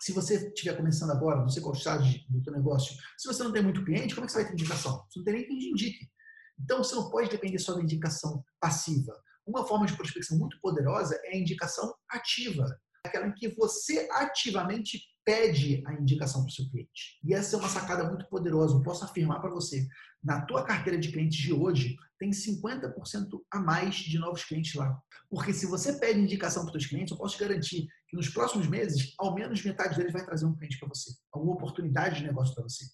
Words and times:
se 0.00 0.12
você 0.12 0.48
estiver 0.48 0.76
começando 0.76 1.10
agora, 1.10 1.40
não 1.40 1.48
sei 1.48 1.62
qual 1.62 1.74
estágio 1.74 2.20
do 2.28 2.42
teu 2.42 2.52
negócio, 2.54 2.96
se 3.18 3.28
você 3.28 3.42
não 3.42 3.52
tem 3.52 3.62
muito 3.62 3.84
cliente, 3.84 4.14
como 4.14 4.24
é 4.24 4.26
que 4.26 4.32
você 4.32 4.38
vai 4.38 4.48
ter 4.48 4.54
indicação? 4.54 5.04
Você 5.08 5.18
não 5.18 5.24
tem 5.24 5.34
nem 5.34 5.46
quem 5.46 5.58
te 5.58 5.68
indique. 5.68 6.10
Então, 6.58 6.78
você 6.82 6.94
não 6.94 7.10
pode 7.10 7.28
depender 7.28 7.58
só 7.58 7.74
da 7.74 7.82
indicação 7.82 8.42
passiva. 8.60 9.14
Uma 9.46 9.66
forma 9.66 9.86
de 9.86 9.96
prospecção 9.96 10.38
muito 10.38 10.58
poderosa 10.60 11.18
é 11.24 11.34
a 11.34 11.38
indicação 11.38 11.94
ativa, 12.10 12.64
aquela 13.04 13.26
em 13.26 13.34
que 13.34 13.54
você 13.54 14.08
ativamente 14.12 15.00
pede 15.30 15.80
a 15.86 15.94
indicação 15.94 16.42
para 16.42 16.50
o 16.50 16.52
seu 16.52 16.68
cliente. 16.68 17.20
E 17.22 17.32
essa 17.32 17.54
é 17.54 17.58
uma 17.60 17.68
sacada 17.68 18.02
muito 18.02 18.26
poderosa. 18.28 18.74
Eu 18.74 18.82
posso 18.82 19.04
afirmar 19.04 19.40
para 19.40 19.50
você, 19.50 19.86
na 20.22 20.44
tua 20.44 20.64
carteira 20.64 20.98
de 20.98 21.12
clientes 21.12 21.38
de 21.38 21.52
hoje, 21.52 21.96
tem 22.18 22.30
50% 22.30 22.92
a 23.48 23.60
mais 23.60 23.94
de 23.94 24.18
novos 24.18 24.44
clientes 24.44 24.74
lá. 24.74 25.00
Porque 25.30 25.52
se 25.52 25.66
você 25.66 26.00
pede 26.00 26.18
indicação 26.18 26.64
para 26.64 26.76
os 26.76 26.82
seus 26.82 26.86
clientes, 26.90 27.12
eu 27.12 27.16
posso 27.16 27.36
te 27.36 27.44
garantir 27.44 27.86
que 28.08 28.16
nos 28.16 28.28
próximos 28.28 28.66
meses, 28.66 29.14
ao 29.16 29.32
menos 29.32 29.64
metade 29.64 29.96
deles 29.96 30.12
vai 30.12 30.24
trazer 30.24 30.46
um 30.46 30.54
cliente 30.56 30.76
para 30.80 30.88
você, 30.88 31.12
alguma 31.32 31.54
oportunidade 31.54 32.18
de 32.18 32.26
negócio 32.26 32.52
para 32.52 32.64
você. 32.64 32.86